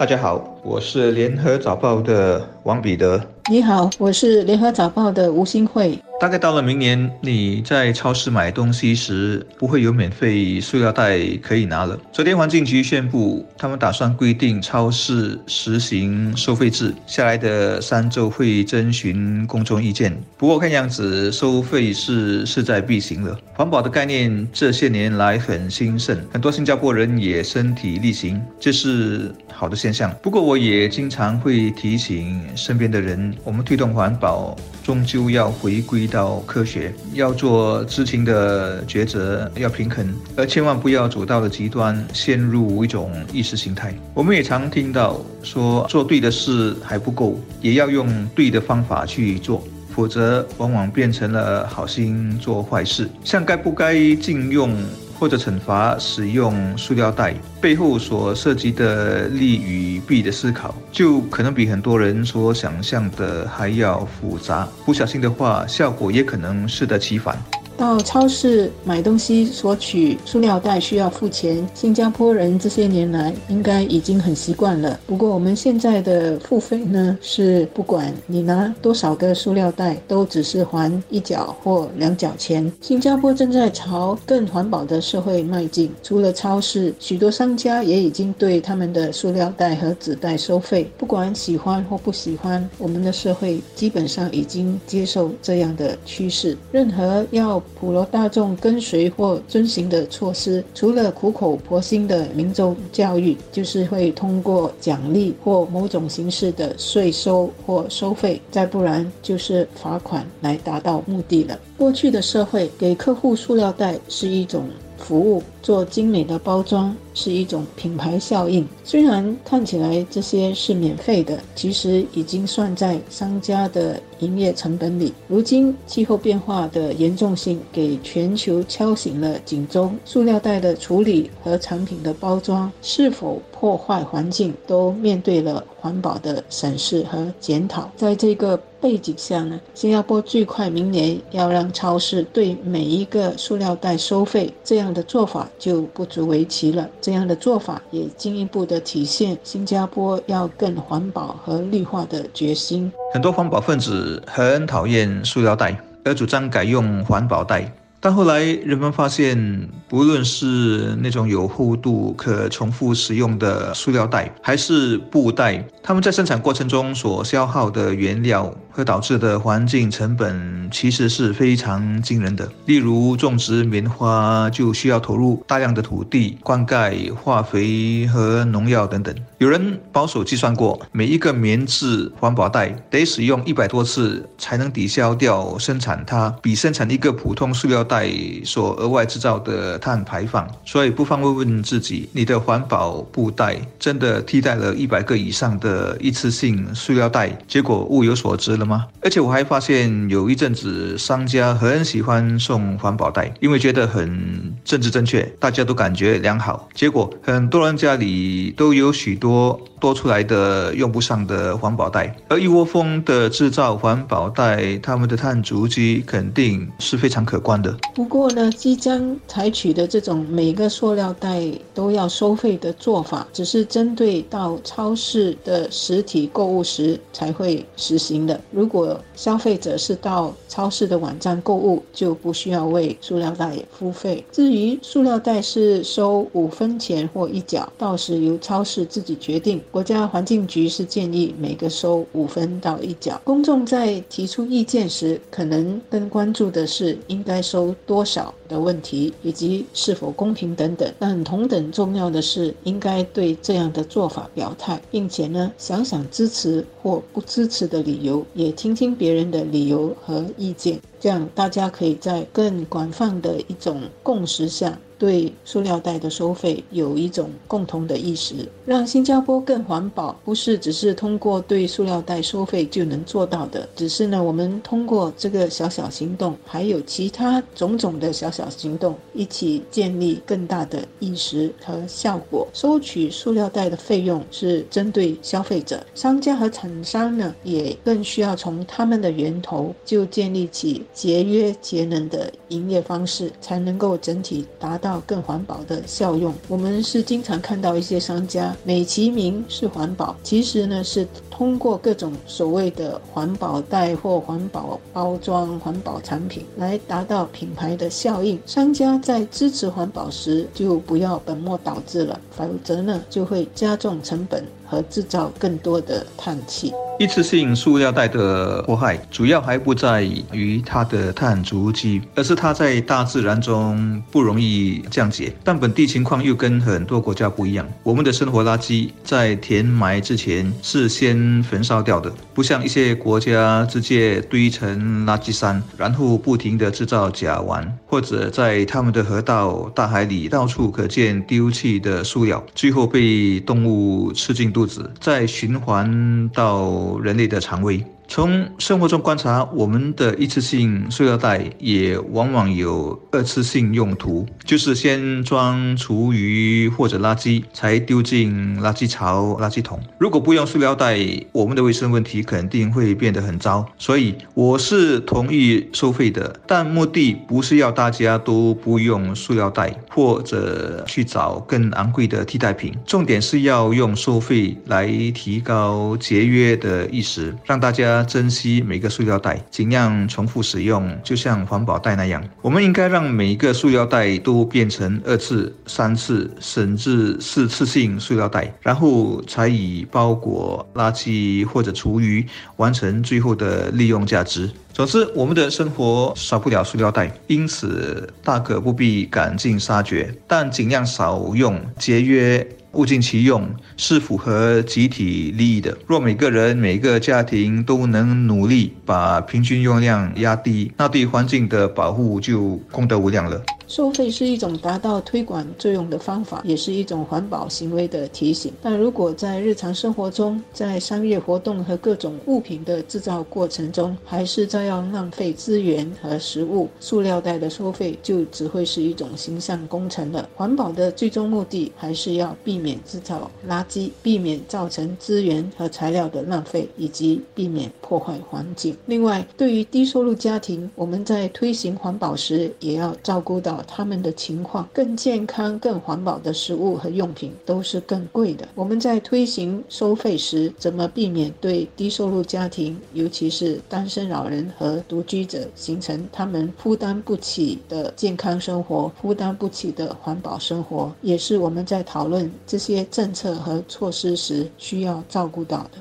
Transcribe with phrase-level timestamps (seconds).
[0.00, 3.20] 大家好，我是联合早报的王彼得。
[3.50, 5.98] 你好，我是联合早报的吴新慧。
[6.20, 11.98] 大概到了明年，你在超市买东西时，不会有免费塑料袋可以拿了。
[12.12, 20.14] 昨天环境局宣布，他们打算规定超市实行收费制，下来的三周会征询公众意见。
[20.36, 23.34] 不过看样子，收费是势在必行了。
[23.54, 30.14] 环保的概念这些年来很兴盛，很多新加坡人也身体力行，这是好的现象。
[30.22, 33.34] 不过我也经常会提醒身边的人。
[33.42, 43.94] 我们推动环保，终究要回归到科学，要做知情的抉择，要平衡，而千万不要走到了极端，陷入一种意识形态。
[44.12, 49.62] 我们也常听到说，做对的事还不够，也要用对的方法去做，
[49.94, 53.08] 否则往往变成了好心做坏事。
[53.24, 54.76] 像该不该禁用？
[55.20, 64.66] 或者惩罚使用塑料袋背后所涉及的利与弊的思考，就可能比很多人所想象的还要复杂。
[64.86, 67.38] 不小心的话，效果也可能适得其反。
[67.80, 75.00] 到超市买东西索取塑料袋需要付钱，新加坡人这些年来应该已经很习惯了。
[75.06, 82.70] 不过我们现在的付费呢，是不管你拿多少个塑料袋，都只是还一角或两角钱。
[82.82, 90.92] 新加坡正在朝更环保的社会迈进，除了超市，许多商家也已经对他们的塑料袋和纸袋收费。
[90.98, 96.54] 不管喜欢或不喜欢，我们的社会基本上已经接受这样的趋势。
[96.70, 111.58] 任何要普罗大众跟随或遵循的措施，除了苦口婆心的民众教育，就是会通过奖励或某种形式的税收或收费，再不然就是罚款来达到目的了。
[111.76, 114.64] 过去的社会给客户塑料袋是一种。
[115.00, 125.12] 服务做精美的包装是一种品牌效应，虽然看起来这些是免费的，其实已经算在商家的营业成本里。
[125.26, 137.90] 如今气候变化的严重性给全球敲醒了警钟，塑料袋的处理和产品的包装是否破坏环境，都面对了环保的审视和检讨。
[137.96, 146.88] 在这个背景下呢，新加坡最快明年要让超市对每一个塑料袋收费，这样的做法就不足为奇了。
[147.00, 152.90] 这样的做法也进一步的体现新加坡要更环保和绿化的决心。
[153.12, 157.70] 很多环保分子很讨厌塑料袋，而主张改用环保袋。
[158.02, 172.48] 但后来人们发现，不论是那种有厚度、可重复使用的塑料袋，还是布袋，它们在生产过程中所消耗的原料会导致的环境成本，其实是非常惊人的。
[172.66, 179.14] 例如，种植棉花就需要投入大量的土地、灌溉、化肥和农药等等。
[179.38, 187.80] 有人保守计算过，每一个棉质环保袋得使用一百多次才能抵消掉生产它，比生产一个普通塑料。
[187.90, 188.08] 袋
[188.44, 198.86] 所额外制造的碳排放，所以不妨问问自己：你的环保布袋真的替代了一百个以上的一次性塑料袋，结果物有所值了吗？
[199.02, 206.68] 而且我还发现有一阵子商家很喜欢送环保袋，因为觉得很政治正确，大家都感觉良好。
[206.74, 217.74] 结果很多人家里都有许多多出来的用不上的环保袋，而一窝蜂的制造环保袋，他们的碳足迹肯定是非常可观的。
[217.94, 221.42] 不过呢，即将采取的这种每个塑料袋
[221.74, 228.38] 都要收费的做法，只是针对到超市的实体购物时才会实行的。
[228.50, 234.24] 如果消费者是到超市的网站购物，就不需要为塑料袋付费。
[234.30, 239.60] 至于塑料袋是收五分钱或一角，到时由超市自己决定。
[239.70, 243.20] 国家环境局是建议每个收五分到一角。
[243.24, 247.74] 公众在提出意见时，可能更关注的是应该收。
[247.86, 250.92] 多少的问题，以及是否公平等等。
[250.98, 260.80] 但同等重要的是，应该对这样的做法表态，并且呢，想想支持或不支持的理由，也听听别人的理由和意见。
[260.98, 264.78] 这样大家可以在更广泛的一种共识下。
[265.00, 268.34] 对塑料袋的收费有一种共同的意识，
[268.66, 273.66] 让新加坡更环保，不是只是通过对塑料袋收费就能做到的。
[273.74, 282.46] 只是呢，我们通过这个小小行动，还有其他种种的小小行动，一起建立更大的意识和效果。
[282.52, 294.89] 收取塑料袋的费用是针对消费者，商家和厂商呢，也更需要从他们的源头就建立起节约节能的营业方式，才能够整体达到。
[294.90, 296.34] 到更环保的效用。
[296.48, 308.40] 我们是经常看到一些商家美其名是环保，其实呢是通过各种所谓的环保袋或环保包装、环保产品来达到品牌的效应。
[308.44, 314.44] 商家在支持环保时，就不要本末倒置了，否则呢就会加重成本。
[314.70, 316.72] 和制造更多的碳气。
[317.00, 320.02] 一次性塑料袋的祸害，主要还不在
[320.32, 325.32] 于它的碳足迹，而是它在大自然中不容易降解。
[325.42, 346.89] 但本地情况又跟很多国家不一样，我们的生活垃圾在填埋之前是先焚烧掉的，不像一些国家直接堆成垃圾山，然后不停地制造甲烷，或者在他们的河道、大海里到处可见丢弃的塑料，最后被动物吃进肚子，再循环到。
[346.98, 347.84] 人类的肠胃。
[348.10, 359.80] 从生活中观察，我们的一次性塑料袋也往往有二次性用途，就是先装厨余或者垃圾，才丢进垃圾槽、垃圾桶。
[359.96, 360.98] 如果不用塑料袋，
[361.30, 363.64] 我们的卫生问题肯定会变得很糟。
[363.78, 372.74] 所以我是同意收费的，但目的不是要大家都不用塑料袋，或者去找更昂贵的替代品。
[372.84, 377.99] 重点是要用收费来提高节约的意识，让大家。
[378.02, 382.22] 珍惜每个塑料袋，尽量重复使用，就像环保袋那样。
[382.42, 392.24] 我们应该让每一个塑料袋都变成二次、三次，甚至四次性塑料袋，然后才以包裹垃圾或者厨余，
[392.56, 394.50] 完成最后的利用价值。
[394.80, 402.46] 总之，我们的生活少不了塑料袋，因此大可不必赶尽杀绝，但尽量少用，节约。
[402.74, 405.76] 物尽其用是符合集体利益的。
[405.88, 413.42] 若每个人、每个家庭都能努力把平均用量压低，那对环境的保护就功德无量了。
[413.70, 418.52] 收费是一种达到推广作用的方法，也是一种环保行为的提醒。
[418.60, 430.28] 但如果在日常生活中，在商业活动和各种物品的制造过程中，还是照样浪费资源和食物，塑料袋的收费就只会是一种形象工程了。
[430.34, 438.76] 环保的最终目的还是要避免制造垃圾，避免造成资源和材料的浪费，以及避免破坏环境。
[438.86, 448.46] 另外，对于低收入家庭，我们在推行环保时，也要照顾到他们的情况更健康、更环保的食物和用品都是更贵的。
[448.54, 465.78] 我们在推行收费时，怎么避免对低收入家庭，尤其是单身老人和独居者，形成他们负担不起的健康生活、负担不起的环保生活，也是我们在讨论这些政策和措施时需要照顾到的。